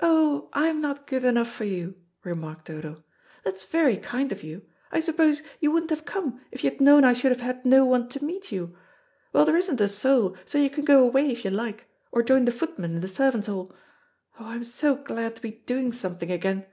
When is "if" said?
6.50-6.64, 11.30-11.44